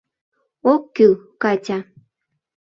[0.71, 1.77] Ок кӱл, Катя.